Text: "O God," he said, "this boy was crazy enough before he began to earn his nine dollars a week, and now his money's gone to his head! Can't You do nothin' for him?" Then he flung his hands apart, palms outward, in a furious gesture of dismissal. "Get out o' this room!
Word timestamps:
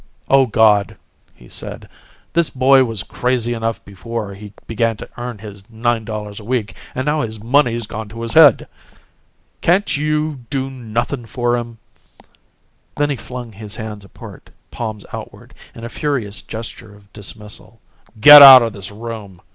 "O 0.29 0.47
God," 0.47 0.97
he 1.35 1.47
said, 1.47 1.87
"this 2.33 2.49
boy 2.49 2.83
was 2.85 3.03
crazy 3.03 3.53
enough 3.53 3.85
before 3.85 4.33
he 4.33 4.51
began 4.65 4.97
to 4.97 5.07
earn 5.15 5.37
his 5.37 5.69
nine 5.69 6.05
dollars 6.05 6.39
a 6.39 6.43
week, 6.43 6.73
and 6.95 7.05
now 7.05 7.21
his 7.21 7.39
money's 7.43 7.85
gone 7.85 8.09
to 8.09 8.23
his 8.23 8.33
head! 8.33 8.67
Can't 9.61 9.95
You 9.95 10.39
do 10.49 10.71
nothin' 10.71 11.27
for 11.27 11.55
him?" 11.55 11.77
Then 12.97 13.11
he 13.11 13.15
flung 13.15 13.51
his 13.51 13.75
hands 13.75 14.03
apart, 14.03 14.49
palms 14.71 15.05
outward, 15.13 15.53
in 15.75 15.83
a 15.83 15.87
furious 15.87 16.41
gesture 16.41 16.95
of 16.95 17.13
dismissal. 17.13 17.79
"Get 18.19 18.41
out 18.41 18.63
o' 18.63 18.69
this 18.69 18.89
room! 18.89 19.39